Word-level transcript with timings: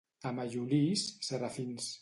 A 0.29 0.31
Mallolís, 0.37 1.05
serafins. 1.31 1.89